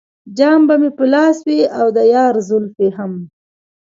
[0.37, 3.13] جام به مې په لاس وي او د یار زلفې هم.